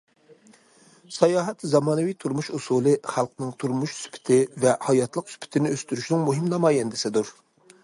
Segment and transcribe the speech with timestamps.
[1.17, 7.35] ساياھەت زامانىۋى تۇرمۇش ئۇسۇلى، خەلقنىڭ تۇرمۇش سۈپىتى ۋە ھاياتلىق سۈپىتىنى ئۆستۈرۈشنىڭ مۇھىم نامايەندىسىدۇر.